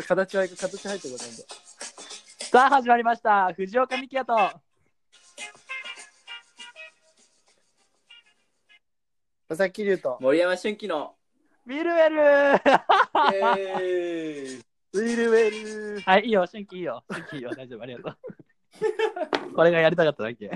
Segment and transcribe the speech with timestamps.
[0.00, 1.44] と形は形入ってこないんで。
[2.50, 3.52] さあ始まりました。
[3.52, 4.36] 藤岡美希也と。
[9.48, 11.14] 佐々木龍と、森山俊樹の。
[11.66, 12.20] ウィルウェル。
[13.58, 14.60] え
[14.92, 16.00] ウィルウェル。
[16.02, 16.46] はいいいよ。
[16.46, 17.02] 春季いいよ。
[17.08, 17.50] 春季いいよ。
[17.56, 18.10] 大丈夫ありがと
[19.50, 19.54] う。
[19.54, 20.50] これがやりたかっただけ。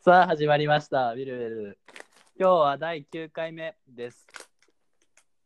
[0.00, 1.12] さあ始まりました。
[1.12, 1.78] ウィルウェル。
[2.38, 4.26] 今日は第9回目です、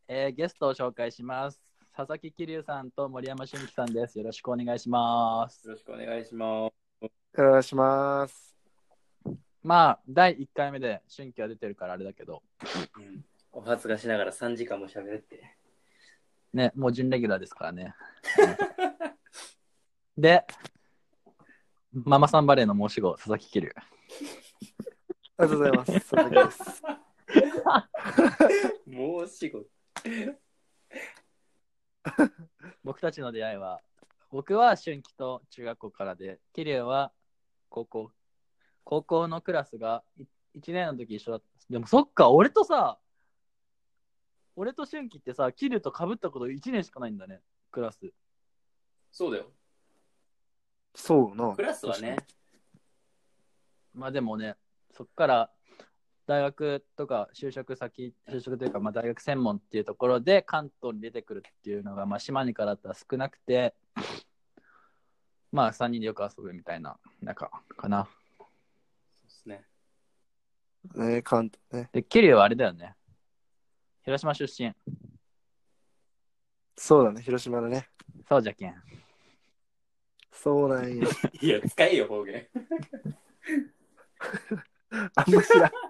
[0.07, 1.66] えーゲストを紹介します
[1.97, 7.11] 佐々木桐生さんと森山俊樹さんですよろしくお願いしますよろしくお願いします。
[7.35, 8.55] お願いします。
[9.63, 12.43] まあ第1回目で春季は出てるからあれだけど
[13.51, 15.57] お恥ずかしながら3時間も喋るって。
[16.53, 17.95] ね、もう準レギュラーですからね。
[20.15, 20.45] で、
[21.91, 23.73] ママさんバレーの申し子、佐々木桐生。
[23.75, 23.89] あり
[25.37, 25.93] がとうございます。
[25.93, 26.83] 佐々木です。
[28.85, 29.65] もう仕事。
[32.83, 33.81] 僕たちの出会いは、
[34.29, 37.11] 僕は春季と中学校からで、桐生は
[37.69, 38.11] 高校。
[38.83, 40.03] 高校のクラスが
[40.55, 41.47] 1年の時一緒だった。
[41.69, 42.99] でもそっか、俺とさ、
[44.55, 47.41] 俺と春季ってさ、桐生と被ったこと1年しかないんだね、
[47.71, 48.11] クラス。
[49.11, 49.51] そうだよ。
[50.95, 51.61] そうなク。
[51.61, 52.17] ラスはね。
[53.93, 54.55] まあでもね、
[54.91, 55.51] そっから
[56.27, 63.73] 大学とか就職先、就職というか、まあ、大学専門っていうところで関東に出てくるっていうのが、まあ、島根からだったら少なくて、
[65.53, 68.09] まあ3人でよく遊ぶみたいな、なんか、かな。
[68.37, 68.47] そう
[69.25, 69.63] ですね。
[70.95, 71.89] ね、関東ね。
[71.93, 72.95] で、桐生はあれだよね。
[74.03, 74.73] 広島出身。
[76.75, 77.87] そうだね、広島だね。
[78.27, 78.75] そうじゃけん。
[80.33, 81.07] そうなんや。
[81.41, 82.45] いや、使えよ、方言。
[85.15, 85.86] あんま知らん。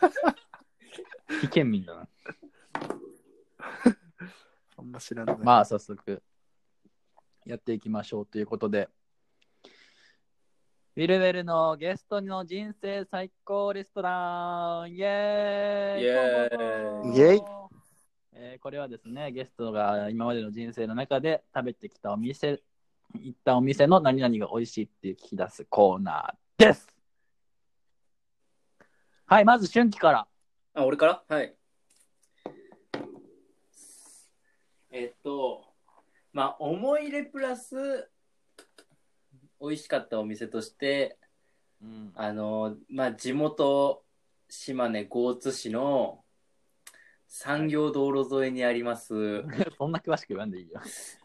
[1.40, 2.08] 非県民だな。
[4.76, 5.36] あんま知らんね。
[5.40, 6.22] まあ早速
[7.44, 8.88] やっていきましょうということで、
[10.96, 17.40] ウィルウェルのゲストの人生最高レストランイエーイイエーイイエイ
[18.40, 22.62] えーこれはですね、ゲストが今までの人生の中で食べてきたお店、
[23.14, 26.97] 行ったお店の何々が美味しいっていう聞き出すコーナーです。
[29.30, 30.26] はい、まず春季から。
[30.72, 31.22] あ、俺から？
[31.28, 31.54] はい。
[34.90, 35.66] えっと、
[36.32, 38.08] まあ、思い入れプラス、
[39.60, 41.18] 美味しかったお店として、
[41.82, 44.02] うん、あの、まあ、地元、
[44.48, 46.24] 島根江津市の
[47.30, 49.42] 産業道路沿いにあります、
[49.76, 50.80] そんな詳しく言わんでいいよ。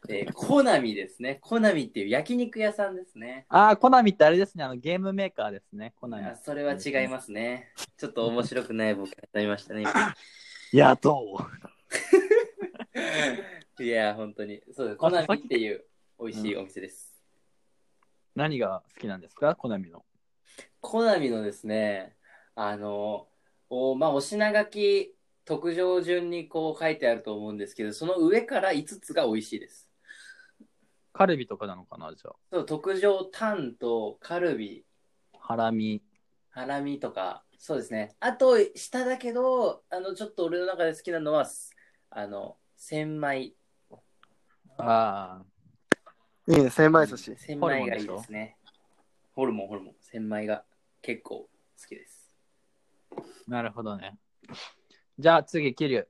[0.09, 1.39] えーコナミですね。
[1.41, 3.45] コナミっていう焼肉屋さんですね。
[3.47, 6.35] あー、コナミってあれですね、あのゲームメーカーですね、コナミあ。
[6.35, 7.71] それは違いますね。
[7.97, 9.85] ちょっと面白くない僕やってみましたね。
[10.73, 11.37] やど
[13.79, 13.83] う？
[13.83, 14.61] いや、本当に。
[14.73, 14.97] そうです。
[14.97, 15.85] コナミっていう
[16.19, 17.13] 美味しいお店です。
[18.35, 20.03] 何が好きなんですか、コナミの。
[20.81, 22.17] コナミのですね、
[22.55, 23.29] あの、
[23.69, 25.15] おまあ、お品書き、
[25.45, 29.89] 特上順にこう書いてあると思うんですけど、その上から5つが美味しいです。
[31.11, 32.35] カルビとかなのかな、じゃあ。
[32.51, 34.85] そう、特上タンとカルビ、
[35.39, 36.01] ハラミ。
[36.49, 38.15] ハラミとか、そうですね。
[38.19, 41.45] あと、下だけど、あの、ちょっと俺の中で好きなのは、
[42.09, 43.55] あの、千枚。
[44.77, 45.43] あ
[46.47, 47.35] いいね、千枚寿司。
[47.37, 48.57] 千枚がいいですね。
[49.35, 49.95] ホルモン、ホルモン。
[50.01, 50.63] 千枚が
[51.01, 51.49] 結構好
[51.87, 52.33] きです。
[53.11, 54.17] あ、なるほどね。
[55.19, 56.07] じゃあ次、桐生。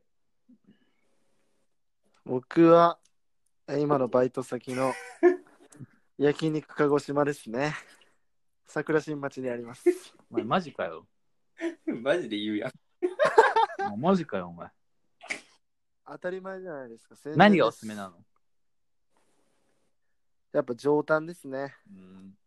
[2.26, 3.00] 僕は、
[3.68, 4.94] え今のバイト先の
[6.18, 7.76] 焼肉鹿児島ですね。
[8.66, 9.84] 桜新町にあります。
[10.30, 11.06] お前マジかよ。
[11.86, 12.72] マジで言うやん。
[13.80, 14.72] お前マジかよ、お前。
[16.06, 17.16] 当たり前じゃないですか。
[17.16, 18.24] 宣何がおすすめなの？
[20.54, 21.76] やっぱ上タンですね。
[21.90, 22.38] うん。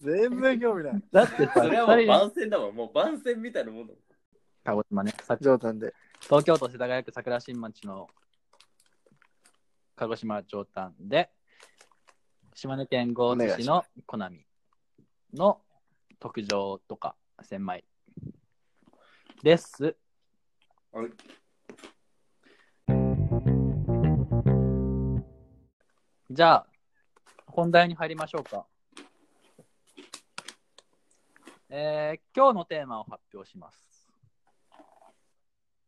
[0.00, 1.02] 全然興味ない。
[1.12, 2.74] だってさ、それはもう番宣だもん。
[2.74, 4.02] もう番宣みたいなもんだもん。
[4.64, 5.94] 鹿児島ね、さ上タンで。
[6.22, 8.08] 東京都世田谷区桜新町の
[9.96, 11.30] 鹿児島上丹で、
[12.54, 14.44] 島根県江津市のコナミ
[15.34, 15.60] の
[16.18, 17.84] 特上とか千枚
[19.42, 19.96] です。
[20.92, 21.10] はい
[26.32, 26.66] じゃあ、
[27.48, 28.64] 本題に入りましょうか。
[31.68, 34.08] えー今日のテーマを発表します。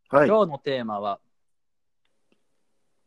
[0.09, 0.29] はい。
[0.29, 1.21] 今日のテーマは、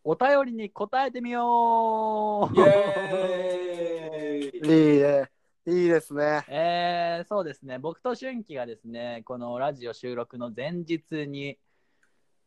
[0.05, 5.29] お便りに答えてみようイエーイいいね。
[5.67, 6.45] いいですね。
[6.47, 11.59] えー、そうですね、僕と春季がですね、このラジオ収録の前日に、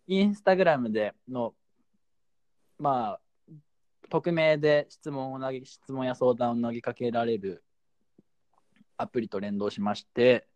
[0.07, 1.53] インスタグラムでの、
[2.79, 3.28] まあ、
[4.09, 7.63] 匿名で質問を投げ、質問や相談を投げかけられる
[8.97, 10.47] アプリと連動しまして、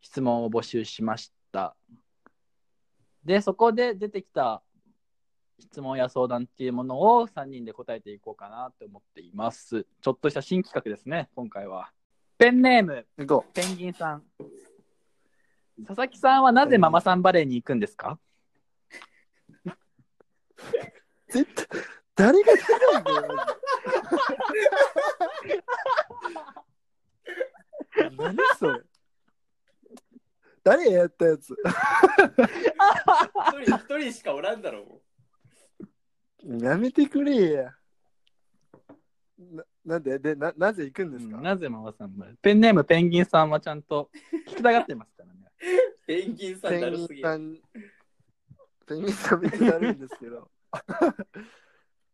[0.00, 1.76] 質問を募集しました。
[3.24, 4.62] で、そこで出てきた
[5.58, 9.86] 質問や相談っていうものを3人で答えていこうかなと思っています。
[10.00, 11.92] ちょっとした新企画ですね、今回は。
[12.38, 13.06] ペンネーム、
[13.52, 14.24] ペンギンさん。
[15.86, 18.18] 佐々木さんはなぜママさんバレーに行くんですか？
[19.66, 19.70] う。
[21.28, 21.66] 絶対、
[22.20, 23.22] 誰が高いんだよ、
[28.18, 28.80] 何それ
[30.62, 31.56] 誰がやったやつ一
[33.64, 35.00] 人、一人しかおらんだろ
[36.44, 36.62] う。
[36.62, 37.74] やめてくれや。
[39.38, 40.18] ななんで？
[40.18, 44.10] でななぜ行くんですか、なぜママさんバレーペンネームペンギンさんはちゃんと
[44.46, 45.40] 聞きたがってますからね。
[46.06, 47.22] ペンギンさんペンだるすぎる。
[47.22, 47.56] ギンさん、
[48.86, 50.50] ペンギンさんめっちゃ悪いんですけど。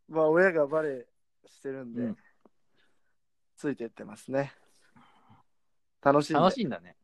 [0.09, 1.05] まあ、親がバレー
[1.49, 2.17] してるんで、うん
[3.59, 4.53] ついてってますね。
[6.03, 6.95] 楽しいんで楽しいんだね。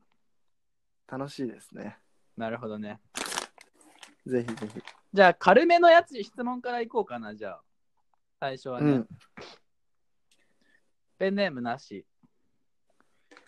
[1.09, 1.97] 楽しいですね。
[2.37, 3.01] なるほどね。
[4.27, 4.83] ぜひぜひ。
[5.15, 7.63] じゃあ、軽めのやつ、質問からいこうかな、じゃあ。
[8.39, 8.93] 最初はね。
[8.93, 9.09] うん。
[11.19, 12.05] ペンネームなし。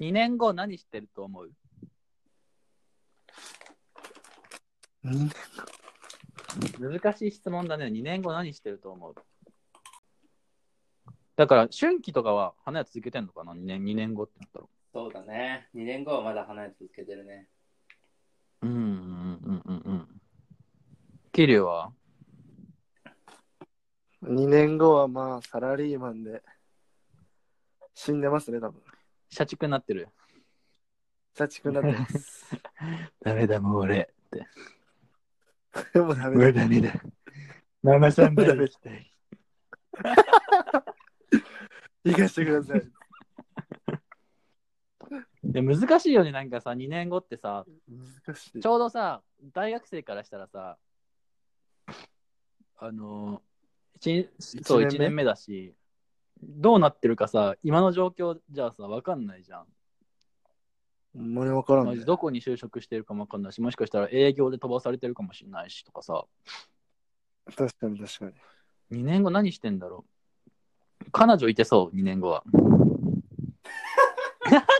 [0.00, 1.52] 2年後何してると思う？
[5.04, 5.30] うん
[6.80, 7.86] 難しい質問だね。
[7.86, 9.14] 2年後何してると思う？
[11.36, 14.66] だから、春季とかは花屋続けてんのかな ?2 年、2年後ってなったら。
[14.92, 15.68] そうだね。
[15.74, 17.48] 2年後はまだ離れ続けてるね。
[18.62, 20.08] うんうんうんうんうん。
[21.32, 21.92] 桐生は
[24.22, 26.42] ？2年後はまあ、サラリーマンで
[27.94, 28.80] 死んでますね、多分。
[29.30, 30.08] 社畜になってる。
[31.36, 32.46] 社畜になってます。
[33.20, 34.08] ダメだ、もう俺。
[34.26, 34.46] って。
[35.92, 36.60] で もダメだ。
[36.62, 36.92] ダメだ。
[37.82, 39.10] ママさんバレーしたい。
[42.04, 42.82] 行かしてください。
[45.44, 48.66] で難しいよね、なんかさ、2年後ってさ、難しいち。
[48.66, 49.22] ょうどさ、
[49.52, 50.78] 大学生からしたらさ、
[52.76, 54.30] あのー、一
[54.64, 55.06] そう1一年目？
[55.06, 55.74] 年目だし、
[56.42, 59.66] どうなってるかさ、今の状況じゃあさ、わかんないじゃん。
[61.14, 62.04] ほんまからんね。
[62.04, 66.24] どこに就職してるかもわかんないし、もしかしたら営業で飛ばされてるかもしれないしとかさ、
[67.56, 68.26] 確かに確か
[68.90, 69.00] に。
[69.02, 70.13] 2年後何してんだろう？
[71.16, 72.42] 彼女いてそう、2年後は。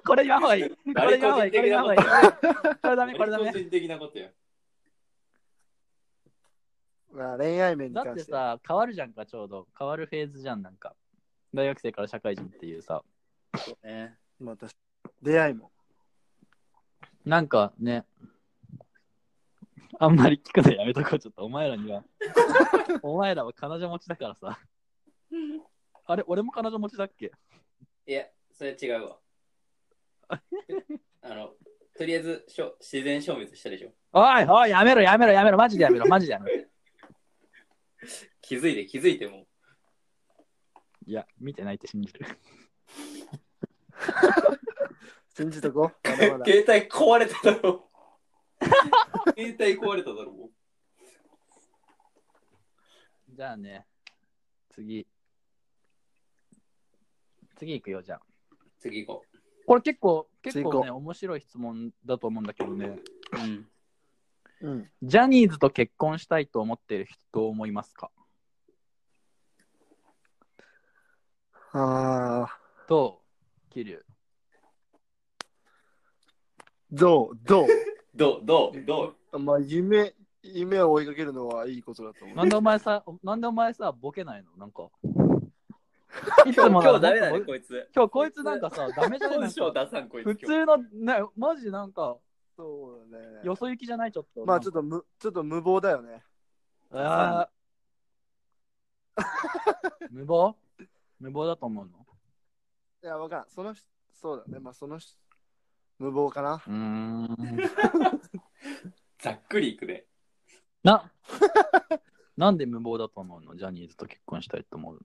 [0.04, 0.68] これ言わんほうがいい。
[0.68, 1.52] これ言わんほうがいい。
[1.52, 2.30] これ言わんほうがいい。
[2.82, 3.58] これダメ、これダメ個。
[3.60, 4.32] 人的なことや。
[7.12, 8.26] まあ、恋愛面にだっ関して。
[8.26, 9.68] てさ、変わるじゃんか、ちょうど。
[9.78, 10.96] 変わるフェーズじゃん、なんか。
[11.54, 13.04] 大学生から社会人っていうさ。
[13.56, 14.18] そうね。
[14.40, 15.70] まあ、確かに出会いも。
[17.24, 18.06] なんかね、
[20.00, 22.02] あんまり聞くのやめとこう、ちょっとお前らには。
[23.02, 24.58] お前らは彼女持ちだからさ。
[26.06, 27.32] あれ、俺も彼女持ちだっけ？
[28.06, 29.18] いや、それ違うわ。
[31.22, 31.54] あの、
[31.96, 33.94] とりあえずしょ自然消滅したでしょ。
[34.12, 36.68] おいおい、やめろやめろやめろ、マジでやめろ、マジでやめろ。
[38.42, 39.46] 気づいて気づいても。
[41.06, 42.26] いや、見てないって信じる。
[45.36, 45.90] 信じとこ。
[46.04, 46.44] まだまだ。
[46.44, 47.90] 携帯壊れただろ。
[49.36, 50.32] 携帯壊れただろ。
[50.32, 50.50] も
[53.28, 53.86] じゃあね、
[54.70, 55.06] 次。
[57.64, 58.20] 次行くよ、じゃあ。
[58.52, 59.24] う次行こ
[59.66, 62.86] これ結構、結構ね、面白い質問だと思うんだけどね。
[62.86, 62.98] う。
[63.38, 63.68] うん。
[64.60, 64.90] うん。
[65.02, 68.10] ジャニーズと結婚したいと思っている人どう思いますか？
[71.72, 73.22] ああ、と、
[73.70, 74.04] 桐生。
[76.92, 77.38] どう？
[77.44, 77.66] ど
[78.14, 78.44] どう？
[78.44, 78.84] どう？
[78.84, 79.38] どうう？
[79.38, 82.36] まあ、夢、夢を追いかけるのはいいことだと思う。
[82.36, 84.50] なんでお前さ、なんでお前さ、ボケないの？
[84.58, 84.90] なんか。
[86.46, 87.90] いつ今日も今日ダメだね、こいつ。
[87.94, 90.26] 今日こいつなんかさ、ダメじゃないなん本性か出さん、こいつ。
[90.26, 92.16] 普通の、ね、マジなんか、
[92.56, 93.40] そうだね。
[93.42, 94.12] よそ行きじゃない？
[94.12, 94.44] ちょっと。
[94.44, 96.22] まあ、ちょっとむ、ちょっと無謀だよね。
[96.92, 99.22] あー
[100.10, 100.54] 無謀？
[101.20, 101.90] 無謀だと思うの？
[103.02, 103.46] いや、わからん。
[103.48, 104.60] その人、そうだね。
[104.60, 105.12] まあ、その人、
[105.98, 106.62] 無謀かな。
[106.66, 107.36] うーん。
[109.18, 110.04] ざっくりいくね。
[110.82, 111.10] な、
[112.36, 113.56] なんで無謀だと思うの？
[113.56, 115.00] ジャニーズと結婚したいと思うの？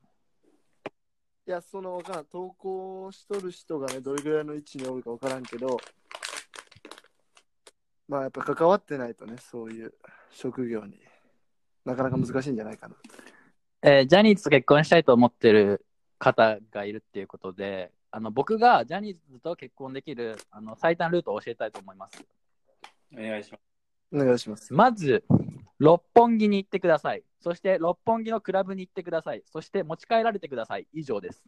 [1.49, 2.25] いや、その、わからん。
[2.25, 5.79] 投稿しとる人がね、どれぐらいの位置におるかわからんけど、
[8.07, 9.91] まあ、やっぱ関わってないとね、そういう
[10.29, 10.99] 職業に
[11.85, 12.95] なかなか難しいんじゃないかな。
[13.81, 15.83] えージャニーズと結婚したいと思ってる
[16.19, 22.23] 方がいるっていうことで、あの僕がジャニーズと結婚できるあの最短ルートを教えたいと思います。
[23.11, 23.61] お願いします。
[24.13, 24.71] お願いします。
[24.71, 25.23] まず、
[25.79, 27.23] 六本木に行ってください。
[27.39, 29.43] そして、六本木のクラブに行ってください。
[29.45, 30.87] そして、持ち帰られてください。
[30.93, 31.41] 以上です。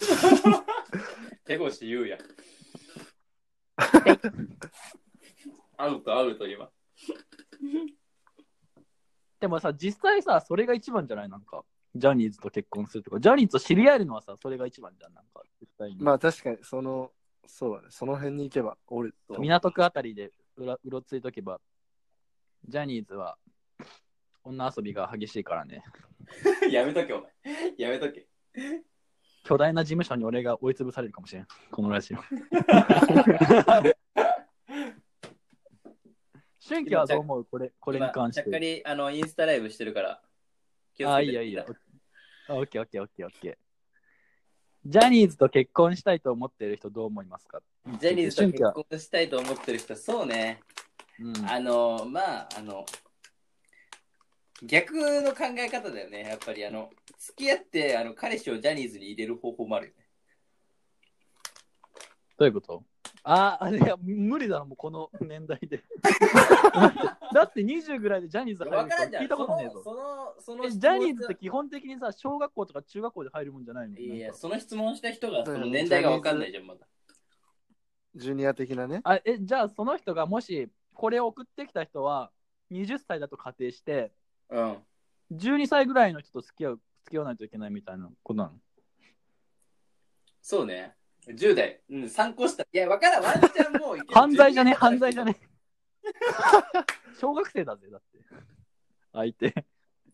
[1.44, 2.18] 手越優也。
[5.76, 6.70] アウト、アウト、今。
[9.40, 11.28] でもさ、実際さ、それが一番じゃない？
[11.28, 15.14] なんか、ジャニーズと結婚するとか、ジャニーズと知り合えるのはさ、それが一番じゃん。
[15.14, 15.96] なんか、絶対に。
[16.02, 17.12] まあ確かに、その、
[17.46, 17.88] そうだね。
[17.90, 19.38] その辺に行けば、俺と。
[19.38, 21.60] 港区あたりでうらうろついとけば、
[22.66, 23.38] ジャニーズは
[24.48, 25.84] 女遊びが激しいからね。
[26.72, 27.32] やめとけ、お前。
[27.78, 28.26] やめとけ。
[29.44, 31.46] 巨大な事務所に俺が追いつぶされるかもしれん。
[31.70, 32.18] このラジオ。
[36.66, 37.44] 春季はどう思う？
[37.44, 38.60] これ、これに関して。
[38.60, 40.22] りあのインスタライブしてるから。
[41.06, 41.64] あ、いいよいいよ。
[42.48, 43.56] あオッケーオッケーオッケーオッケー。
[44.84, 47.62] ジャニーズと結婚したいと思っている人どう思いますか？
[47.98, 50.60] ジャニーズと結婚したいと思ってる人、そうね。
[51.20, 52.84] うん、あの、まあ、あの、
[54.62, 56.20] 逆の考え方だよね。
[56.28, 60.04] やっぱり、あの、付き合って、あの、彼氏をジャニーズに入れる方法もあるよね。
[62.36, 62.84] どういうこと？
[63.24, 65.82] ああ、いや、無理だろ、もうこの年代で。
[67.34, 68.90] だって20ぐらいでジャニーズ入る。
[68.90, 69.82] 人聞いたことねえその、ぞ。
[69.82, 73.98] その、そのえジャニーズって基本的にさ、小学校とか中学校で入るもんじゃないの？
[73.98, 76.86] いや、その質問した人が、そのうん年代がわかんないじゃん、まだ。
[78.14, 79.00] ジュニア的なね。
[79.04, 82.32] あえじゃあその人がもしこれを送ってきた人は
[82.72, 84.12] 20歳だと仮定して
[84.50, 84.76] うん。
[85.32, 88.52] 12歳ぐらいの人と付き合う付き合わないといけないみたいなことなの？
[90.40, 90.94] そうね。
[91.26, 91.80] 10代。
[91.90, 92.62] うん、参考した。
[92.64, 93.24] いや、わからん。
[93.24, 95.36] ワンチャンもう犯罪じゃね？10代犯罪じゃね？
[97.20, 98.18] 小学生だぜだって
[99.12, 99.52] 相手い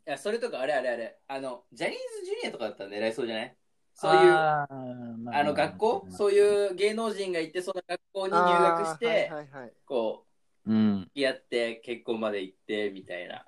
[0.07, 1.19] や、それとか、あれあれあれ。
[1.29, 3.57] あの、ジャニーズジュニアとかだったら狙いそうじゃない？
[3.95, 6.07] そういう、ああーまの、学校？
[6.11, 9.73] そういう芸能人がいて、その学校に入学して、はいはいはい。
[9.87, 10.27] こ
[10.67, 13.47] う、うん付き合って、結婚まで行って、みたいな。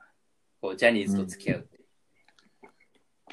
[0.66, 1.68] こう、ジャニーズと付き合う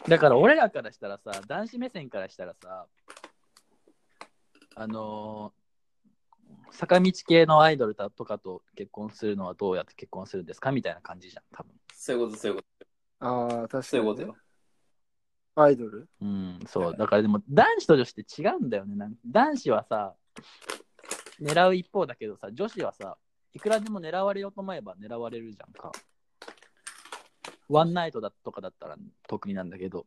[0.05, 0.09] う。
[0.09, 2.87] だから俺らからしたらさ男子目線からしたらさ
[4.75, 5.63] あのー
[6.71, 13.27] 坂道系のアイドルだとかと結婚するのはどうやって結婚するんですかみたいな感じじゃん多分そういうこと、そういうこと。
[13.27, 13.83] ああ、確かに、ね。
[13.83, 14.35] そういうことよ。
[15.55, 16.09] アイドル？
[16.19, 16.97] うん、そう。
[16.97, 18.95] だからでも男子と女子って違うんだよね。
[18.95, 20.15] なん男子はさ、
[21.39, 23.17] 狙う一方だけどさ、女子はさ、
[23.53, 25.91] いくらでも狙われようと思えば狙われるじゃんか。
[27.73, 28.95] ワンナイトだとかだったら
[29.27, 30.05] 得意なんだけど、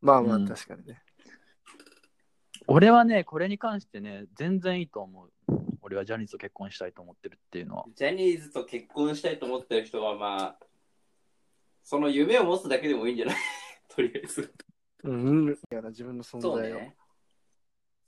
[0.00, 1.02] まあまあ、うん確かにね。
[2.66, 5.30] 俺はね、これに関してね、全然いいと思う。
[5.82, 7.84] 俺はジャニーズと結婚したいと思ってるっていうのは。
[7.94, 10.58] ジャニーズと結婚したいと思ってる人は、まあ、
[11.82, 13.36] その夢を持つだけでもいいんじゃない？
[13.88, 14.54] とりあえず。
[15.02, 16.54] うん、いやな自分の存在を。
[16.54, 16.96] そうね。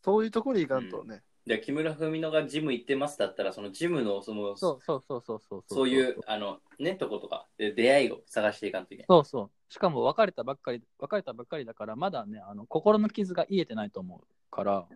[0.02, 1.23] そういうところに行かんとね。
[1.46, 9.06] じゃあ木村文乃がジム行ってますだったら、そのジムの、その、そうそうそうそうそうそういう、あの、ね、とことかで出会いを探していかんといけない。
[9.08, 9.50] そうそう。
[9.68, 14.88] しかも別れたばっかり、別れたばっかりだから、まだね、あの心の傷が癒えてないと思うから、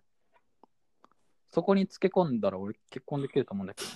[1.47, 3.89] そこにつけ込んだら俺結婚できると思うんだけど。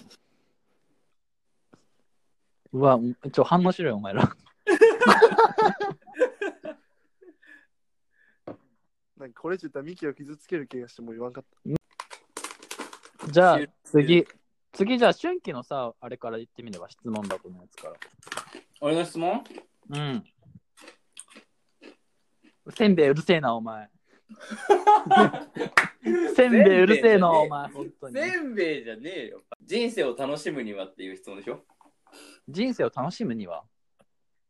[2.80, 2.98] うわ、
[3.34, 4.24] ちょ、反応しろよ、お前ら。
[9.18, 11.85] なんかこれちょっとミキを傷つける気がしてもう言わんかった。
[13.30, 14.26] じゃあ次。
[14.74, 17.94] 次、じゃあ、春季のさ、あれから言ってみれば、質問箱のやつから。
[18.82, 19.42] 俺の質問？
[19.90, 20.24] うん。
[22.72, 23.90] せんべいうるせえな、お前。
[26.36, 28.16] せんべいうるせえな、お前、本当に。
[28.16, 29.44] せんべいじゃねえよ。
[29.62, 31.64] 人生を楽しむにはっていう質問でしょ？
[32.50, 33.64] 人生を楽しむには？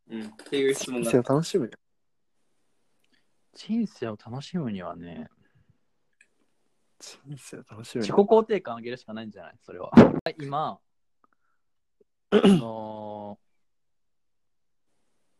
[0.09, 0.25] うん。
[0.25, 1.71] っていう質問人が生を楽しむよ。
[3.53, 5.29] 人生を楽しむにはね、
[6.99, 8.25] 人生を楽しむ自己よ。
[8.25, 9.57] 肯定感上げるしかないんじゃない？
[9.61, 9.91] それは。
[10.41, 10.79] 今、
[12.31, 13.39] あの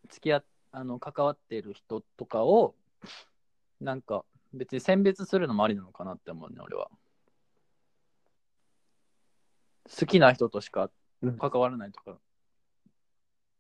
[0.09, 2.75] 付き合っあの関わっている人とかを、
[3.79, 6.89] なんか別に選別するのもありなのかなって思うね、俺は。
[9.97, 10.89] 好きな人としか
[11.21, 12.19] うん関わらないとか、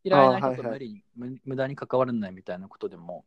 [0.03, 3.23] 嫌いな人とあーはいはい無理に、無無駄に関わらないみたいなことでも、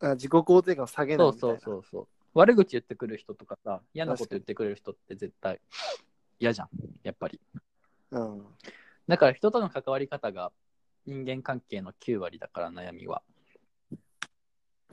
[0.00, 1.38] あ自己肯定感を下げないそう。
[1.38, 2.08] そうそうそう。
[2.36, 5.58] 悪口言ってくる人とかさ、嫌なこと言ってくれる人って絶対
[6.38, 6.68] 嫌じゃん、
[7.02, 7.40] やっぱり。
[8.10, 8.44] うん。
[9.08, 10.52] だから人との関わり方が
[11.06, 13.22] 人間関係の9割だから悩みは。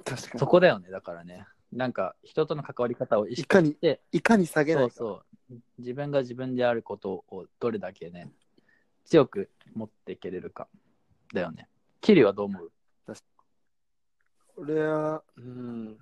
[0.05, 1.45] 確かそこだよね、だからね。
[1.73, 4.19] なんか人との関わり方を意識いかにして、に。
[4.19, 4.95] いかに下げないか。
[4.95, 5.61] そうそう。
[5.79, 8.31] 自分が自分であることをどれだけね、
[9.03, 10.69] 強く持っていけれるか。
[11.33, 11.67] だよね。
[11.99, 12.71] キリはどう思う？
[14.55, 15.97] 俺は、うん。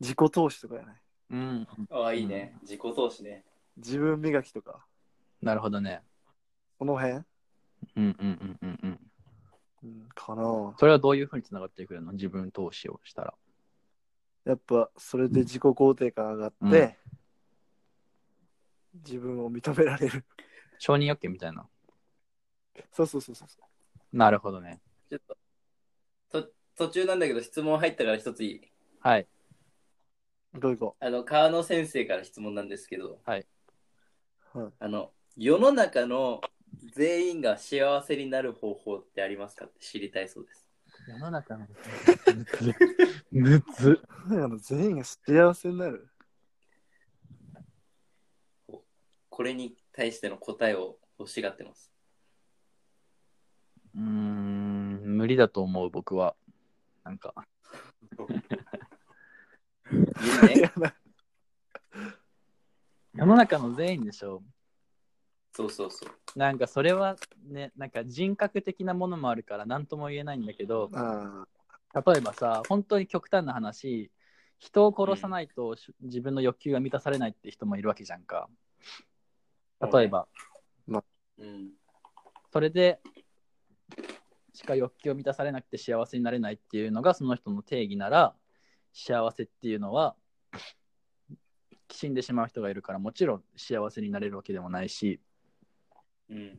[0.00, 0.96] 自己投資とかやない。
[1.30, 1.68] うん。
[1.90, 2.56] ああ、いいね。
[2.62, 3.44] 自己投資ね。
[3.76, 4.84] 自分磨きとか。
[5.42, 6.02] なるほどね。
[6.78, 7.24] この辺、うん
[7.96, 9.00] うんうんうんうん。
[9.84, 10.74] うん、かな。
[10.78, 12.12] それはどういうふうにつながってくるの？
[12.12, 13.34] 自分投資をしたら。
[14.44, 16.96] やっぱそれで自己肯定感上がって、
[18.94, 20.24] 自分を認められる。
[20.78, 21.68] 承認欲求みたいな。
[22.92, 24.16] そうそうそうそう。
[24.16, 24.80] なるほどね。
[25.08, 25.20] ちょっ
[26.30, 28.60] と、と途中なんだけど質問入ったから一ついい？
[29.00, 29.28] はい。
[30.54, 33.46] どういうこあの、川野先生から質問なんですけど、はい
[34.80, 36.40] あの、世の中の
[36.94, 39.66] 全員が幸せになる方法ってありますか？
[39.66, 40.66] って知りたいそうです。
[41.06, 41.66] 世の中の。
[43.30, 44.00] むず。
[44.30, 46.08] あの全員が幸せになる？
[49.28, 51.92] これに対しての答えを欲しがってます。
[53.94, 56.34] うーん、無理だと思う、僕は。
[57.04, 57.34] なんか、
[63.14, 64.42] 世の中の全員でしょ。
[65.52, 66.38] そうそうそう。
[66.38, 67.16] なんかそれは
[67.48, 71.46] ね、なんか人格的なものもあるから何とも言えないんだけど、あ
[72.06, 74.10] 例えばさ、本当に極端な話、
[74.58, 78.48] 人を殺さないとし自分の欲求が満たされないって人もいるわけじゃんか。
[79.80, 80.28] 例えば、
[81.38, 81.70] うん。
[82.52, 83.00] それで
[84.52, 88.34] しか欲求を満たされなくて幸せになれないっていうのがその人の定義なら
[88.92, 90.16] 幸せっていうのは
[91.90, 95.20] 死んでしまう人がいるからもちろん幸せになれるわけでもないし
[96.28, 96.58] うん。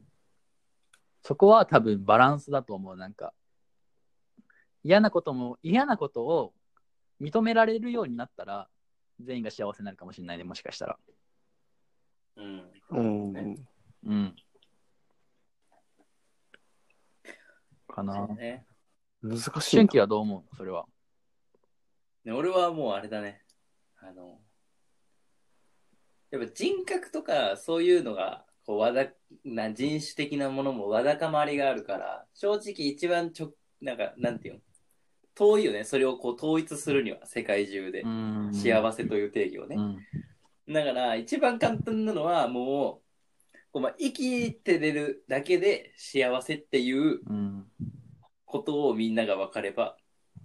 [1.22, 3.34] そこは多分バランスだと思うなんか
[4.84, 6.54] 嫌なことも嫌なことを
[7.22, 8.70] 認められるようになったら
[9.20, 10.98] 全員が幸せになるかもしれないねもしかしたら
[12.38, 12.72] うん。
[12.90, 12.98] あ。
[12.98, 13.34] うん。
[13.34, 13.56] ね
[14.06, 14.36] うん
[17.92, 18.66] かなね。
[19.22, 19.62] 難しいな。
[19.82, 20.56] 春季はどう思う？
[20.56, 20.86] それは
[22.30, 23.42] ね俺はもうあれだね。
[24.02, 24.40] あの、
[26.32, 29.08] やっぱ人格とかそういうのが、こう、わだ、
[29.44, 34.60] な、人種的なものもわだかまりがあるから、正直一番ちょ、なんか、なんていうの？
[35.36, 35.84] 遠いよね。
[35.84, 38.02] それをこう統一するには、世界中で。
[38.02, 39.76] うん幸せという定義をね。
[39.78, 43.02] うんだから、一番簡単なのは、も
[43.54, 47.66] う、こうまあ、生きてれるだけで幸せっていううん
[48.46, 49.96] ことをみんなが分かれば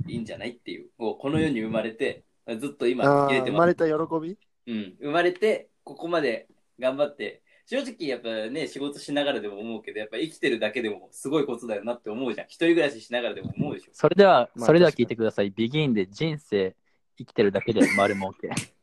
[0.06, 0.90] いいんじゃないっていう。
[0.98, 2.24] もうこの世に生まれて、
[2.58, 4.38] ずっと今生きれてます生まれた喜び？
[4.66, 4.96] うん。
[5.00, 12.46] 生まれて、ここまで頑張って、正直やっぱね、仕事しながらでも思うけど、やっぱ生きてるだけでもすごいことだよなって思うじゃん。
[12.46, 13.90] 一人暮らししながらでも思うでしょ。
[13.92, 15.50] それでは、まあそれでは聞いてください。
[15.50, 16.76] ビギンで人生
[17.16, 18.50] 生きてるだけで丸儲け。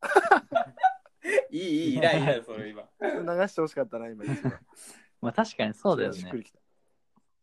[1.50, 2.82] いい、いい、いいらん、それ今。
[3.00, 4.24] 流してほしかったな、今。
[5.20, 6.32] まあ確かにそうだよね。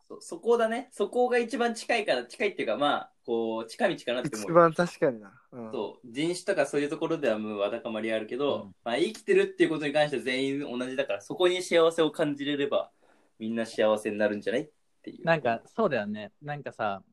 [0.07, 0.89] そ、そこだね。
[0.91, 4.51] そこが一番近いから、近いっていうか、まあ、こう、近道かなって思う。
[4.51, 5.33] 一番確かにな。
[5.51, 12.91] うん、そう、人種とかそういうところではもうわだかまりあるけど、うんまあ生きてるっていうことに関しては全員同じだから、そこに幸せを感じれれば、
[13.39, 14.69] みんな幸せになるんじゃないっ
[15.03, 15.25] ていう。
[15.25, 16.31] なんかそうだよね。
[16.41, 17.03] なんかさ、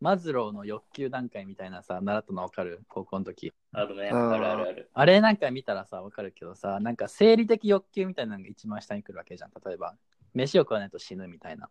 [0.00, 2.82] マズローの欲求段階みたいなさ、習ったの分かる？
[2.88, 3.52] 高校の時。
[3.72, 4.10] あるね。
[4.10, 4.90] あるあるある。
[4.92, 9.50] あれなんか見たらさ、分かるけどさ、なんか生理的欲求みたいなのが一番下に来るわけじゃん。
[9.64, 9.96] 例えば、
[10.34, 11.68] 飯を食わないと死ぬみたいな。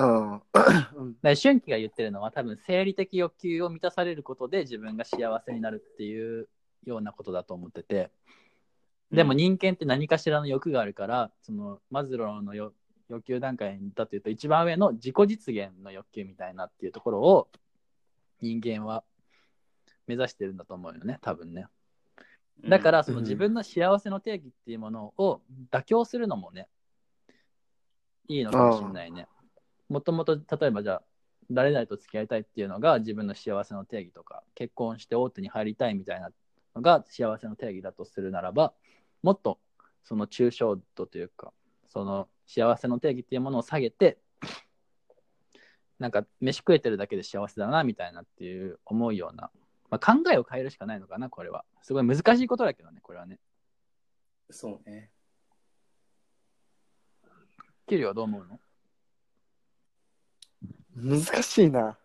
[0.00, 0.32] うん。
[0.32, 6.48] うんだ春季が言ってるのは多分生理的欲求を満たされることで自分が幸せになるっていう
[6.84, 8.10] ようなことだと思ってて
[9.10, 12.72] でも人間って何かしらの欲があるからそのマズローのよ
[13.08, 17.48] 欲求段階だというと一番上の自己実現の欲求みたいなっていうところを
[18.40, 19.02] 人間は
[20.06, 21.66] 目指してるんだと思うよね多分ね
[22.68, 25.40] だからその自分の幸せの定義っていうものを
[25.72, 26.68] 妥協するのもね
[28.28, 29.26] いいのかもしれないね。
[29.90, 31.02] もともと例えばじゃあ
[31.50, 36.30] 誰々と付き合いたいっていうのが自分の幸せの定義とか結婚して大手に入りたいみたいな
[36.76, 38.72] のが幸せの定義だとするならば
[39.22, 39.58] もっと
[40.04, 41.52] その抽象度というか
[41.88, 44.18] その幸せの定義っていうものを下げて
[45.98, 49.50] なんか飯食えてるだけで幸せだなみたいなっていう思うような、
[49.90, 51.64] まあ、考えを変えるしかないのかなこれは。
[51.82, 53.38] すごい難しいことだけどねこれはね。
[54.50, 55.10] そうね。
[57.86, 58.60] キリはどう思うの？
[60.96, 61.98] 難しいな。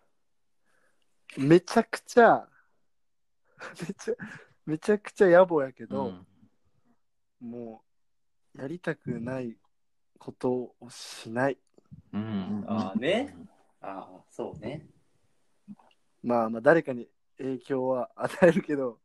[1.38, 2.48] めちゃくちゃ、
[3.82, 4.14] めちゃ、
[4.66, 6.14] めちゃくちゃ野暮やけど、
[7.40, 7.84] も
[8.56, 9.58] う、やりたくない
[10.18, 11.58] ことをしない。
[12.14, 13.36] うんうんうんあーね
[13.82, 14.88] ああ、そうね。
[16.24, 19.00] まあまあ、誰かに影響は与えるけど、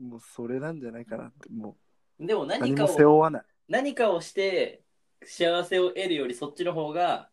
[0.00, 1.76] もうそれなんじゃないかなって、も
[2.20, 3.42] でもう何か何も背負を、わない。
[3.68, 4.82] 何かをして
[5.24, 7.30] 幸せを得るよりそっちの方が、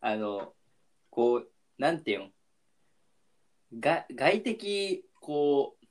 [0.00, 0.54] あの、
[1.14, 1.48] こう、
[1.78, 2.26] なんていうの
[3.78, 5.86] が外的こう、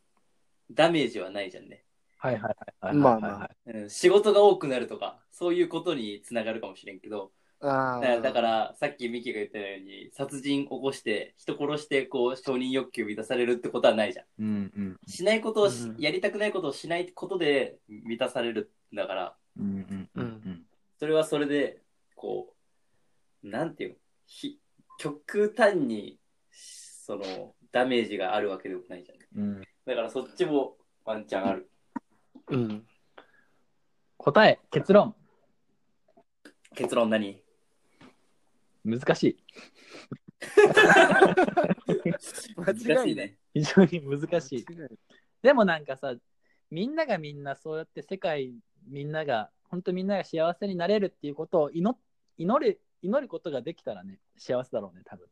[0.69, 1.85] ダメージはないじゃんね。
[2.17, 2.95] はいはいはいはい。
[2.95, 7.31] まあまあうん、仕事が多くなるとか、そういうことにつながるかもしれんけど、
[7.61, 14.25] あだからだから、さっきミキが言ったように、殺人起こして、人殺して、こう、承認欲求満たされるってことはないじゃん。
[14.39, 14.99] うんうん。
[15.07, 20.65] しないことをし、うんやりたくないことをしないことで満たされるんだから、うんうんうんうん。
[20.99, 21.81] それはそれで、
[22.15, 22.53] こ
[23.43, 24.59] う、なんていうの、ひ
[24.97, 26.19] 極端に、
[26.51, 29.41] その、ダメージがあるわけでもないじゃん。
[29.41, 31.69] うん、だからそっちもワンチャンある。
[32.49, 32.85] うん。
[34.17, 35.15] 答え、結論。
[36.75, 37.41] 結論何？
[38.85, 39.37] 難しい。
[42.57, 43.27] 間違いない。
[43.29, 43.37] ね。
[43.53, 44.65] 非常に難しい。
[44.69, 44.89] 間違いない
[45.41, 46.13] でもなんかさ、
[46.69, 48.53] みんながみんなそうやって世界
[48.87, 51.97] みんなが、本当みんなが幸せになれるっていうことを祈
[52.37, 55.27] 祈る祈ることができたらね、幸せだろうね、多分。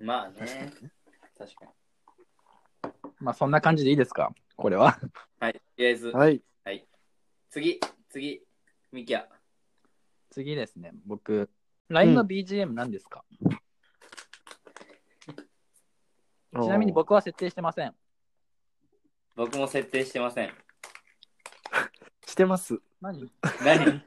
[0.00, 0.70] まあね。
[1.36, 1.70] 確かに。
[3.20, 4.32] まあそんな感じでいいですか？
[4.56, 4.98] これは。
[5.40, 5.54] はい。
[5.54, 6.42] とりあえず、はい。
[7.50, 8.42] 次、次、
[8.92, 9.26] ミキヤ。
[10.30, 11.48] 次ですね、僕。
[11.88, 13.24] LINE の BGM 何ですか、
[16.52, 17.94] ちなみに僕は設定してません。
[19.34, 20.52] 僕も設定してません。
[22.26, 22.78] してます。
[23.00, 23.20] 何？
[23.24, 23.30] い
[23.64, 23.98] 何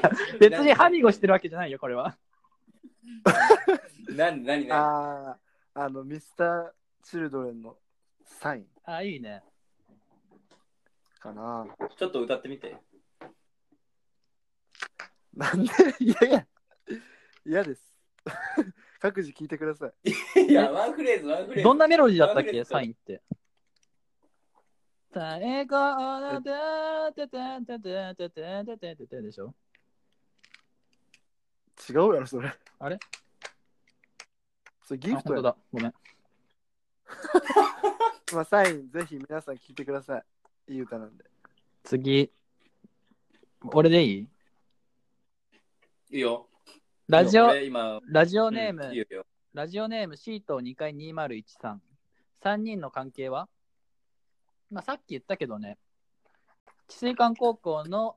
[0.00, 2.16] や、別にハニゴしてるわけじゃないよ、これは。
[4.08, 4.72] 何何何？
[4.72, 5.38] あ
[5.74, 7.78] あ、あの、ミスター・チルドレンの
[8.24, 9.42] サインあ、いいね。
[11.18, 11.66] かな。
[11.96, 12.76] ちょっと歌ってみて。
[15.34, 15.70] なんで？
[16.00, 16.46] いやいや、
[17.46, 17.94] 嫌です。
[19.00, 20.42] 各自聞いてください。
[20.42, 21.62] いや、ワンフレーズ、ワンフレーズ。
[21.62, 23.22] どんなメロディーだったっけ、サインって。
[25.14, 29.54] 最高のだててててててててててでしょ
[31.88, 32.52] 違うやろ、それ。
[32.80, 32.98] あれ
[34.82, 35.42] それギ、フトやろ。
[35.42, 35.56] 本当だ。
[35.72, 35.94] ごめん。
[38.34, 40.18] まあ、サイン、ぜひ皆さん聞いてくださ
[40.66, 40.72] い。
[40.74, 41.24] いい歌なんで。
[41.84, 42.32] 次。
[43.72, 44.28] 俺でいい
[46.10, 46.48] いいよ。
[47.06, 51.78] ラジオ、俺今、ラジオネーム、うんいいよいいよラジオネームシート2階2013。
[52.42, 53.48] 3人の関係は
[54.74, 55.78] まあ、さっき言ったけどね、
[56.88, 58.16] 治水館高校の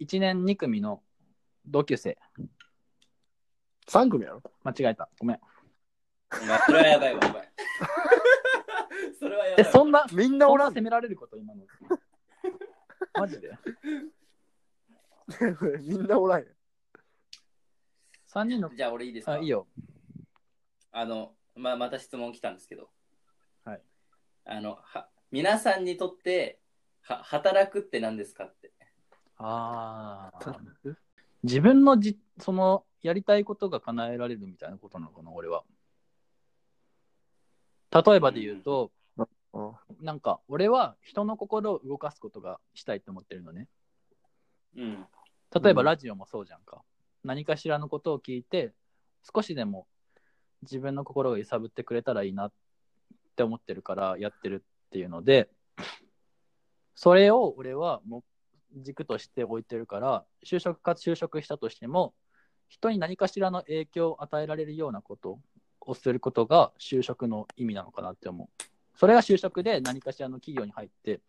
[0.00, 1.00] 1年2組の
[1.64, 2.18] 同級生。
[3.86, 4.42] 3組やろ？
[4.64, 5.08] 間違えた。
[5.20, 5.40] ごめん。
[6.66, 7.52] それはやばいわ、お前。
[9.16, 9.70] それはやばえ、いわ。
[9.70, 11.64] そんな、みんなおらん責められること今の。
[13.14, 13.52] マジで
[15.82, 16.56] みんなおらんやん。
[18.26, 19.34] ?3 人の、じゃあ俺いいですか？
[19.34, 19.68] あ、いいよ。
[20.90, 22.90] あの、まあ、また質問来たんですけど。
[23.64, 23.82] はい。
[24.46, 26.60] あの、は、皆さんにとって、
[27.02, 28.72] は、働くって何ですかって。
[29.38, 30.56] ああ。
[31.42, 35.64] 自分のじ、その、やりたいことが叶えられるみたいなことなのかな、俺は。
[37.92, 38.90] 例えばで言うと、
[39.52, 43.68] あなんか、俺は人の心を動かすことがしたいと思ってるのね。
[44.76, 45.06] うん。
[45.62, 46.82] 例えばうんラジオもそうじゃんか。
[47.24, 48.72] 何かしらのことを聞いて、
[49.34, 49.86] 少しでも
[50.62, 52.52] 自分の心が揺さぶってくれたらいいなっ
[53.36, 55.48] て思ってるからやってるっていうので、
[56.94, 58.24] それを俺はも
[58.74, 62.14] う軸として置いてるから、就職か就職したとしても、
[62.68, 65.38] 人に何かしらの影響を与えられるようなこと
[65.80, 68.64] をすることが就職の意味なのかなって思う。
[68.98, 71.20] それが就職で何かしらの企業に入って、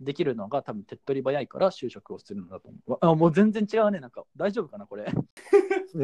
[0.00, 2.98] できるのが多分手っ取り早いから就職をするんだと思う。
[3.02, 4.00] あもう全然違うね。
[4.00, 5.04] なんか大丈夫かなこれ。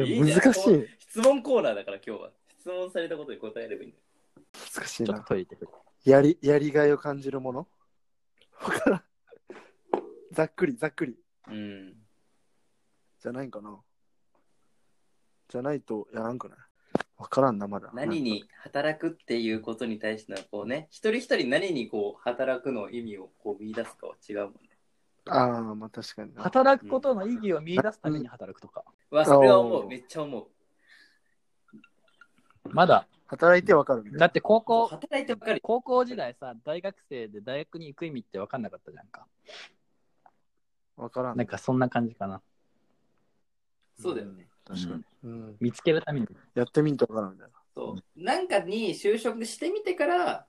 [0.05, 0.85] いいいじゃんや難しい。
[0.99, 2.31] 質問コーナーだから今日は。
[2.59, 4.03] 質問されたことに答えればいいんだよ。
[4.75, 5.27] 難しいなちょっと。
[5.29, 5.71] トイレ行ってくる。
[6.07, 7.67] やり、やりがいを感じるもの？
[8.61, 9.03] わからん。
[10.31, 11.17] ざっくり、ざっくり。
[11.49, 11.95] うん。
[13.21, 13.77] じゃないんかな？
[15.49, 16.57] じゃないとやらんくない？
[17.17, 17.91] わからんな、まだ。
[17.93, 24.59] 何に働くっていうことに対してのこうね、一人一人何にこう働くの意味をこう見出すかは違うもんね。
[25.25, 26.43] ああ、まあ確かにな。
[26.43, 28.85] 働くことの意義を見出すために働くとか。
[29.11, 29.87] わ、それは思う。
[29.89, 30.47] めっちゃ思う。
[32.69, 34.19] まだ、働いてわかるみたいな。
[34.19, 35.61] だって高校、働いてばかり。
[35.61, 39.27] 高校時代さ、大学生で大学に行く意味って分かんなかったじゃんか。
[40.95, 41.37] わからん。
[41.37, 42.41] なんかそんな感じかな。
[43.99, 44.47] そうだよね。
[44.65, 45.03] 確かに。
[45.23, 45.57] うん。
[45.59, 46.27] 見つけるために。
[46.55, 47.53] やってみんとわからんみたいな。
[47.75, 48.23] そう。
[48.23, 50.47] なんかに就職してみてから、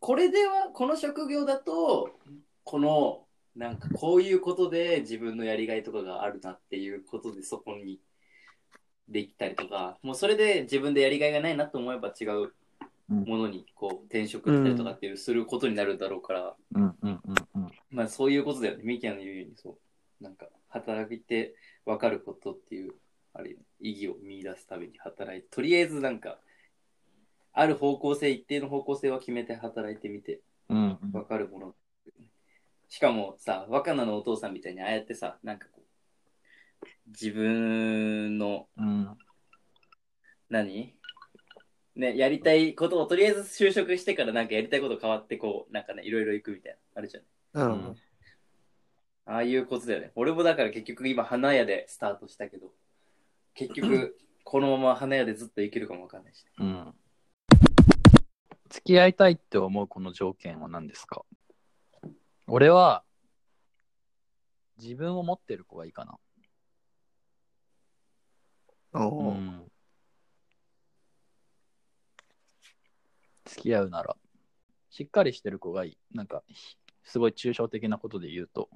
[0.00, 2.10] これでは、この職業だと、
[2.62, 8.00] この、なんかこういうことで自分のやりがいとかがあるなっていうことでそこに
[9.08, 12.52] できたりとか、もうそれで自分でやりがいがないなと思えば違う
[13.08, 17.20] ものにこう転職したりとかっていうすることになるだろうから、うんうんうん
[17.54, 17.72] うん。
[17.90, 18.82] まあそういうことだよね。
[18.84, 20.24] ミキヤの言うようにそう。
[20.24, 22.94] なんか働いて分かることっていう、
[23.34, 26.38] あれ、意義を見出すために働いて、とりあえずなんか、
[27.52, 30.98] ある方向性、一定の方向性を決めて働いてみて、うん。
[31.12, 31.74] わかるもの。
[32.88, 35.83] しかもさ、若菜のお父さんみたいにああやってさ、なんかこう、
[37.06, 39.16] 自分の、うん。
[40.50, 40.94] 何？
[41.96, 47.24] ね、やりたいことをとりあえず就職してからなんかやりたいこと変わってこう、なんかね、いろいろ行くみたいな、あるじゃん。
[47.54, 47.72] うん。
[47.72, 47.96] うん
[49.26, 50.12] ああいうことだよね。
[50.16, 52.74] 俺もだから結局今花屋でスタートしたけど、
[53.54, 56.50] 結局このまま花屋でずっと生きるかもわかんないし、ね。
[56.58, 56.94] うん。
[58.68, 61.24] 付き合いたいって思うこの条件は何ですか？
[62.46, 63.02] 俺は、
[64.78, 66.18] 自分を持ってる子がいいかな。
[68.94, 69.70] おーうん。
[73.44, 74.16] 付き合うなら、
[74.90, 75.98] しっかりしてる子がいい。
[76.12, 78.70] なんか、ひすごい抽象的なことで言うと。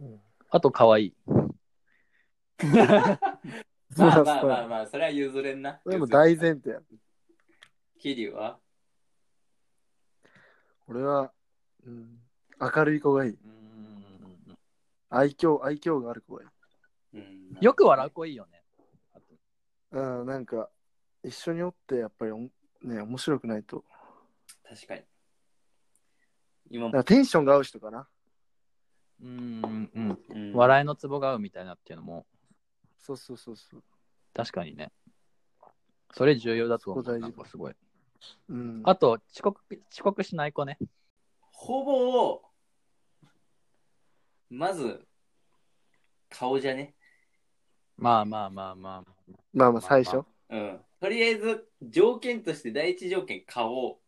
[0.00, 1.14] うん、あと、可愛い。
[3.96, 5.80] まあまあまあまあ、 それは譲れんな。
[5.82, 6.80] それも大前提や。
[7.98, 8.60] キリは？
[10.86, 11.32] 俺は、
[11.84, 12.20] うん、
[12.60, 13.32] 明るい子がいい。
[13.32, 13.65] うん
[15.08, 16.40] 愛嬌、愛嬌がある子。
[17.14, 18.62] うんよく笑う子いいよね。
[19.92, 20.68] うん、なんか、
[21.22, 22.50] 一緒におって、やっぱりおん、
[22.82, 23.84] ね、面白くないと。
[24.68, 25.02] 確かに。
[26.70, 28.08] 今もだか、らテンションが合う人かな。
[29.22, 30.18] うんうん。
[30.28, 32.26] うん笑いのツボが合うみたいなっていうのも、
[32.98, 33.82] そうそうそうそう。
[34.34, 34.92] 確かにね。
[36.12, 37.04] それ重要だと思う。
[37.04, 37.74] 大事なんかすごい。
[38.48, 38.82] うん。
[38.84, 40.78] あと、遅刻、遅刻しない子ね。
[41.52, 42.42] ほぼ、
[44.50, 45.06] まず、
[46.30, 46.94] 顔じゃね？
[47.96, 49.12] まあまあまあまあ。
[49.52, 50.22] まあまあ、最初。
[50.50, 50.80] うん。
[51.00, 53.98] とりあえず、条件として第一条件、顔。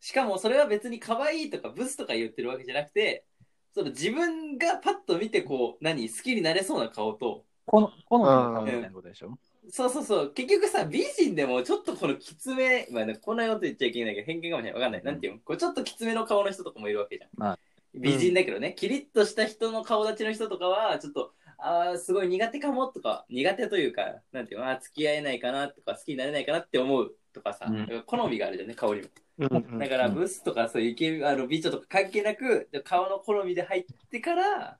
[0.00, 3.26] しかもそれは別に可愛いとかブスとか言ってるわけじゃなくて、
[3.74, 9.38] その自分がパッと見てこう、何、好きになれそうな顔と、この、好みの顔みたいなことでしょ？
[9.68, 14.80] そうそうそう、結局さ、美人でもちょっとこのきつめ、まあ、ね、こんなこと言っちゃいけないけど、偏見かもしれない。
[14.80, 15.04] わかんない。
[15.04, 15.38] なんていうの？
[15.40, 17.30] こうちょっときつめの顔の人とかもいるわけじゃん。
[17.36, 17.58] まあ
[17.94, 29.08] 美人だけどね、キリッとした人の顔立ちの人とかは、ちょっと、ああ、すごい苦手かもとか、苦手というか、なんていうの、付き合えないかなとか、好きになれないかなって思うとかさ、うん好みがあるじゃんね、顔にも。
[29.78, 34.78] だから、うんブスとかそういうあの美女とか関係なく、顔の好みで入ってから、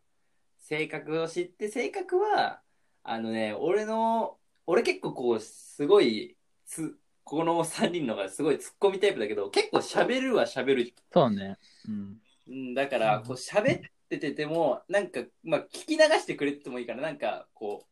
[0.58, 2.60] 性格を知って、性格は、
[3.02, 11.58] あのね、俺の、俺結構こう、すごい、つ、この3人のがすごいツッコミタイプだけど、結構喋るは喋るじそうね。
[11.88, 12.20] うん。
[12.48, 17.86] うん、だから、こう喋っててても、なんか、まあ、聞き流してくれててもいいから、なんか、こ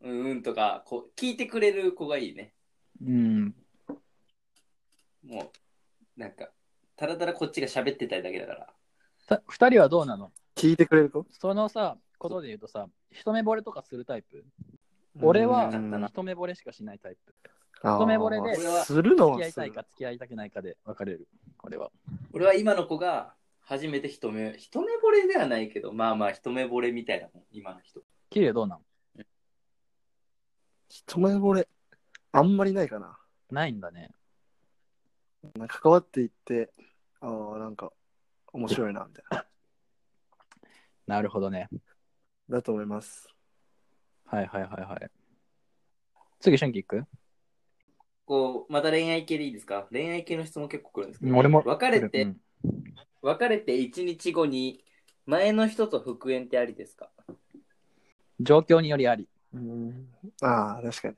[0.00, 2.54] う、うんうんとか、こう、聞いてくれる子がいいね。
[3.00, 3.54] うん。
[5.26, 5.52] も
[6.16, 6.50] う、なんか、
[6.96, 8.72] ただただこっちが喋ってたいだけだから。
[9.26, 10.30] た二人はどうなの？
[10.54, 11.26] 聞いてくれる子？
[11.30, 14.44] そのさ、ことで言うとさ、一目惚れとかするタイプ？
[15.20, 17.34] 俺はうん一目惚れしかしないタイプ。
[17.84, 21.28] 一目惚れでするの付き合いたいか付き合いたくないかで分かれる。
[21.62, 21.90] 俺は。
[22.32, 28.00] 俺は今の子が初めて一目、一目惚れではないけど、まあまあ一目惚れみたいなもん、今の人。
[28.30, 28.82] キリュウどうなの
[30.88, 31.68] 一目惚れ、
[32.32, 33.18] あんまりないかな。
[33.50, 34.10] ないんだね。
[35.56, 36.72] なんか関わっていって、
[37.20, 37.92] ああ、なんか、
[38.52, 39.46] 面白いな、みたいな。
[41.16, 41.68] なるほどね。
[42.48, 43.28] だと思います。
[44.24, 45.10] はいはいはいはい。
[46.40, 47.06] 次、春季行く？
[48.26, 49.86] こう、また恋愛系でいいですか？
[49.90, 51.62] 恋愛系の質問結構来るんですけど、俺も。
[51.64, 52.40] 別れて、うん
[53.22, 54.84] 別れて1日後に
[55.24, 57.10] 前の人と復縁ってありですか？
[58.40, 59.28] 状況によりあり。
[59.54, 60.08] うん。
[60.42, 61.14] ああ、確かに。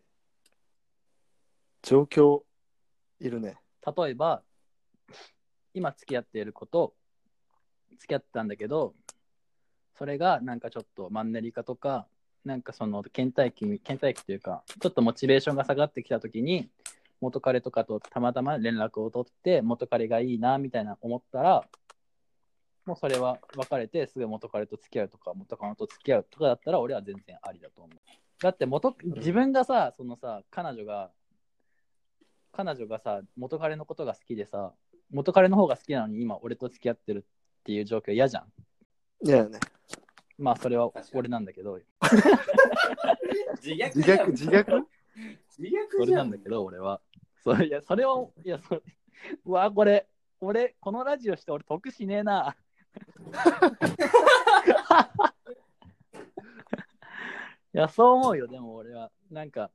[1.82, 2.42] 状況、
[3.20, 3.56] いるね。
[3.96, 4.42] 例えば、
[5.74, 6.94] 今付き合っている子と
[7.98, 8.94] 付き合ってたんだけど、
[9.98, 12.06] それがなんかちょっとマンネリ化とか、
[12.44, 16.68] なんかその倦怠期、倦怠期というか、ちょっとモチベーションが下がってきたときに、
[17.20, 21.64] 元彼とかとたまたま連絡を取って、元彼がいいなみたいな思ったら、
[22.84, 27.98] もうそれは別れてすぐ元彼と付き合うとか、元カノと付き合うとかだったら、俺は全然ありだと思う。
[28.40, 31.10] だって元、自分がさ、そのさ、彼女が、
[32.52, 34.72] 彼女がさ、元彼のことが好きでさ、
[35.10, 37.24] 元彼の方が好きなのに今俺と付き合ってる
[37.60, 38.52] っていう状況嫌じゃん。
[39.26, 39.58] いやね。
[40.38, 41.78] まあそれは俺なんだけど、
[43.62, 43.94] 自虐？
[43.94, 44.84] 自虐？
[45.90, 47.00] それなんだけど俺は。
[47.42, 48.82] それいや、それを、いや、それ、
[49.44, 50.08] うわ、これ、
[50.40, 52.56] 俺、このラジオして俺得しねえな。
[57.74, 59.12] いや、そう思うよ、でも俺は。
[59.30, 59.70] なんか、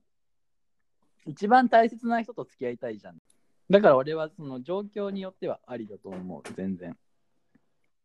[1.25, 3.21] 一番大切な人と付き合いたいじゃん。
[3.69, 6.97] だから俺はその状況によってはありだと思う、全然。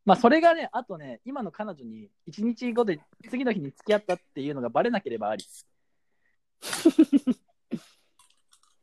[0.04, 5.44] まあそれがね、あとね、今の彼女に一日後で次の日に付き合ったっていうのがバレなければあり。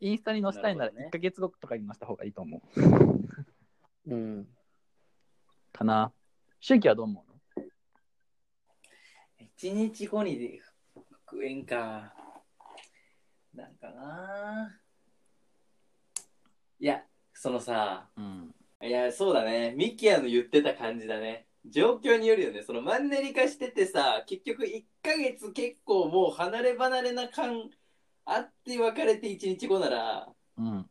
[0.04, 2.82] インスタに載せたいならなるほどね1ヶ月後とかに載せた方がいいと思う。
[4.08, 4.48] うん。
[5.72, 6.12] かな。
[6.66, 7.26] 春季はどう思
[7.58, 7.66] うの？
[9.40, 10.60] 一日後に
[11.28, 12.14] 復縁か。
[13.56, 14.78] なんかな。
[16.80, 18.54] いや、そのさ、うん。
[18.82, 19.74] いや、そうだね。
[19.78, 21.48] ミキヤの言ってた感じだね。
[21.66, 22.62] 状況によるよね。
[22.62, 27.70] そのマンネリ化しててさ、結局1ヶ月結構もう離れ離れな感
[28.26, 30.90] あって別れて1日後なら、うん。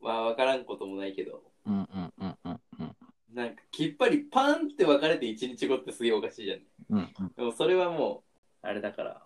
[0.00, 2.96] まあ分からんこともないけど、うんうんうんうんうん。
[3.34, 6.98] なんかきっぱりパンって別れて1日後ってすげえおかしいじゃん。
[6.98, 8.24] うんでもそれはも
[8.62, 9.22] う、あれだから、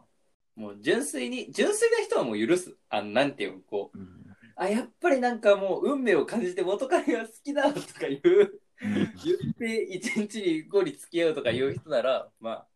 [0.55, 2.77] もう純粋に、純粋な人はもう許す。
[2.91, 4.23] あの、なんていうの、こう、うん。
[4.57, 12.67] あ、やっぱりなんかもう運命を感じて元彼が好きだとか言う、言って一日に後に付き合うとか言う人なら、まあ、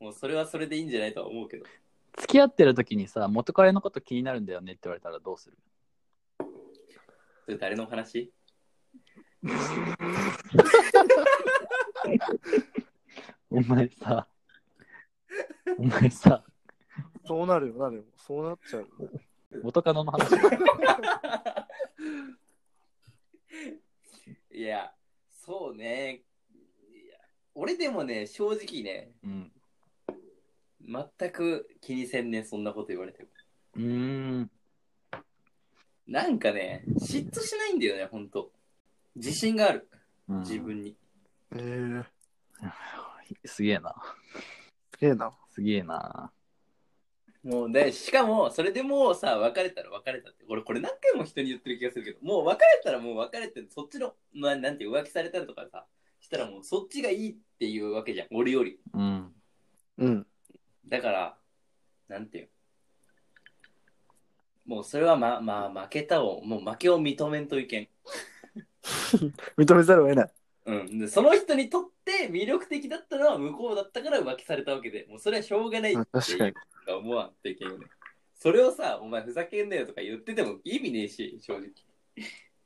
[0.00, 1.64] もうそれはそれでいいんじゃないとは思うけど。
[2.16, 5.58] 付き合ってる時にさ、元彼のこと気になるんだよねって言われたらどうする？
[7.44, 8.32] それ誰の話？
[13.50, 14.26] お前さ、
[15.78, 16.42] お前さ、
[17.26, 18.04] そうなるよな、でも。
[18.16, 18.88] そうなっちゃう。
[19.62, 20.34] 元カノの話。
[24.50, 24.92] いや、
[25.28, 26.22] そうね。
[26.52, 27.18] いや
[27.54, 29.52] 俺でもね、正直ね、うん。
[30.86, 33.28] 全く気にせんねん、そんなこと言われても。
[33.76, 34.50] うーん。
[36.06, 38.52] なんかね、嫉妬しないんだよね、ほんと。
[39.16, 39.88] 自信がある、
[40.28, 40.96] うん自分に。
[41.54, 42.04] ええー、
[43.46, 43.94] すげえな。
[44.92, 45.32] すげえな。
[45.50, 46.32] すげえな。
[47.42, 50.44] もうで、しかも、それでもうさ、別れたら別れたって。
[50.48, 55.86] 俺、これ何回も人に言ってる気がするけど、もう別れたらもう別れて、そっちの、ななんていう、浮気されたりとかさ、
[56.20, 58.80] したらもうそっちがいいっていうわけじゃん、俺より。
[58.94, 59.34] うん。
[59.98, 60.26] うん。
[60.88, 61.36] だから、
[62.08, 62.48] なんていう？
[64.66, 67.88] もうそれはま、まあ、負けたを、もう負けを認めんといけん。
[69.58, 70.32] 認めざるを得ない。
[70.66, 70.98] うん。
[70.98, 76.54] で、その人にとって魅力的だったのは向こうだったから浮気されたわけで、もうそれはしょうがないってあ確かにいう
[76.86, 77.86] か思わんといけんよね。
[78.34, 81.70] それをさ、お前ふざけんなよとか言ってても意味ねえし、正直。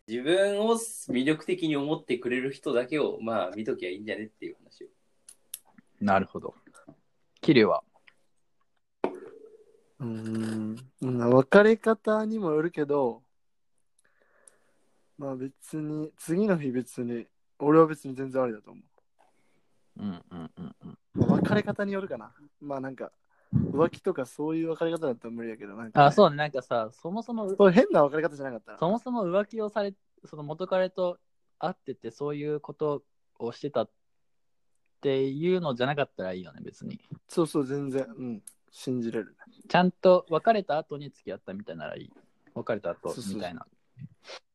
[0.07, 4.89] 自分を魅力的に思ってくれる人だけを、まあ見ときゃいいんじゃねっていう話を。
[6.01, 6.55] なるほど。
[7.41, 7.83] 桐生は？
[10.01, 10.77] うーん。
[11.03, 13.23] うん別れ方にもよるけど、
[15.19, 17.27] まあ別に、次の日別に、
[17.59, 18.81] 俺は別に全然ありだと思
[19.99, 20.91] うんうんうんうん。
[20.91, 20.97] う。
[21.15, 22.33] まあ、別れ方によるかな。
[22.61, 23.11] まあなんか、
[23.53, 26.37] 浮気とかそういう別れ方だったら無理やけど、なんか、あ、そうね。
[26.37, 28.79] なんかさ、そもそも、そう変な別れ方じゃなかったら。
[28.79, 29.93] そもそも浮気をされ、
[30.25, 31.19] その元彼と
[31.59, 33.03] 会ってて、そういうこと
[33.39, 33.91] をしてたっ
[35.01, 37.01] ていうのじゃなかったらいいよね、別に。
[37.29, 38.43] そうそう、全然、うん。
[38.71, 39.37] 信じれる。
[39.69, 42.11] ちゃんと別れた後に付き合ったみたいならいい。
[42.55, 43.67] 別れた後そうそうみたいな。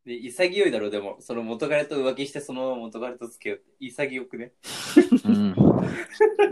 [0.05, 3.71] で、潔いだろ、でも、その元彼と浮気して、そのまま元彼と付き合うって。
[3.79, 4.51] 潔くね。
[5.25, 5.55] うん。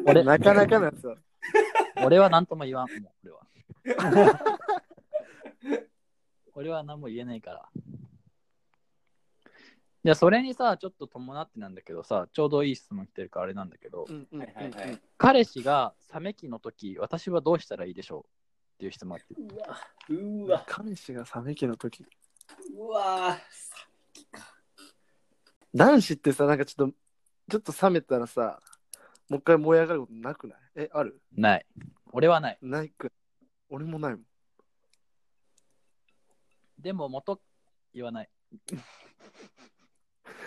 [0.06, 0.94] 俺なかなかのや。
[2.04, 3.48] 俺は何とも言わん、もう俺は。
[6.54, 7.70] 俺は何も言えないから。
[10.04, 19.36] じゃあ、それにさ、ちょっと伴ってなんだけどさ、ちょうどいい質問来てるからあれなんだけど、うんうんはいはいはいうん彼氏が冷め期の時、私はどうしたらいいでしょうっていう質問あって。
[19.38, 19.78] うわ、
[20.10, 22.04] うわ、彼氏が冷め期の時？
[22.76, 23.38] うわ、
[25.76, 26.96] 男子ってさ、なんかちょっと、
[27.52, 28.60] ちょっと冷めたらさ、
[29.30, 30.60] もう一回燃え上がることなくない？
[30.78, 31.22] え、ある？
[31.38, 31.66] ない。
[32.12, 32.58] 俺はない。
[32.64, 33.14] ないく。
[33.70, 34.24] 俺もないもん。
[36.80, 37.40] でも、元、
[37.94, 38.30] 言わない。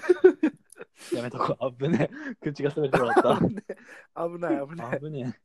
[1.15, 1.57] やめとこう。
[1.59, 2.35] あぶねえ。
[2.41, 3.39] 口が滑りそうだった。
[4.29, 5.01] 危ない危ない。
[5.01, 5.45] 危ねえ。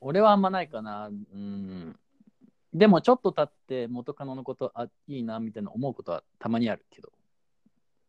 [0.00, 1.08] 俺はあんまないかな。
[1.08, 1.98] うん。
[2.72, 7.10] でもちょっと経って元カノのことあいいなみたいな思うことはたまにあるけど、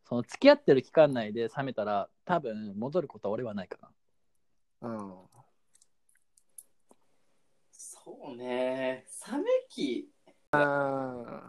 [0.04, 3.78] その付き合ってる期間内で冷めたら多分戻ることは俺はないか
[4.80, 4.90] な。
[4.90, 5.14] うん。
[7.72, 9.06] そうね。
[9.26, 10.08] 冷め期。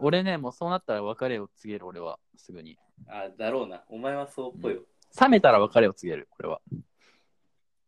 [0.01, 2.77] 俺ね、もうそうなったら別れを告げる俺はすぐに。
[3.07, 3.83] あ、だろうな。
[3.89, 4.81] お前はそうっぽいよ。
[5.19, 6.61] 冷めたら別れを告げる俺は。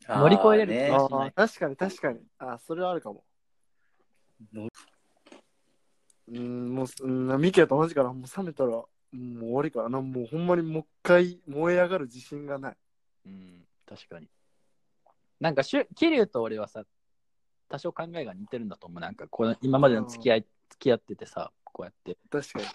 [0.08, 2.20] 乗り越えれるねあ確かに確かに。
[2.40, 3.24] あーそれはあるかも。
[4.54, 4.68] の
[6.34, 10.02] うん、もう、うん、ミキヤと同じから、もう冷めたら、もう終わりかな。
[10.02, 12.78] もうほんまにもう一回燃え上がる自信がない。
[13.26, 14.28] うん、確かに。
[15.42, 16.84] なんかしゅ、桐生と俺はさ、
[17.68, 19.02] 多少考えが似てるんだと思う。
[19.02, 22.18] なんかこう、今までの付き合い、付き合っててさ、こうやって。
[22.32, 22.72] 確かに。